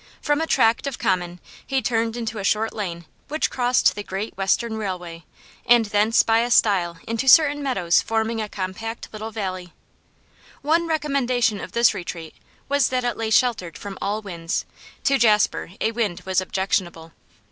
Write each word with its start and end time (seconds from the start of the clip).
From 0.19 0.41
a 0.41 0.47
tract 0.47 0.87
of 0.87 0.97
common 0.97 1.39
he 1.67 1.79
turned 1.79 2.17
into 2.17 2.39
a 2.39 2.43
short 2.43 2.73
lane 2.73 3.05
which 3.27 3.51
crossed 3.51 3.93
the 3.93 4.01
Great 4.01 4.35
Western 4.35 4.75
railway, 4.75 5.25
and 5.63 5.85
thence 5.85 6.23
by 6.23 6.39
a 6.39 6.49
stile 6.49 6.97
into 7.07 7.27
certain 7.27 7.61
meadows 7.61 8.01
forming 8.01 8.41
a 8.41 8.49
compact 8.49 9.09
little 9.13 9.29
valley. 9.29 9.73
One 10.63 10.87
recommendation 10.87 11.61
of 11.61 11.73
this 11.73 11.93
retreat 11.93 12.33
was 12.67 12.89
that 12.89 13.03
it 13.03 13.15
lay 13.15 13.29
sheltered 13.29 13.77
from 13.77 13.99
all 14.01 14.23
winds; 14.23 14.65
to 15.03 15.19
Jasper 15.19 15.69
a 15.79 15.91
wind 15.91 16.21
was 16.25 16.41
objectionable. 16.41 17.11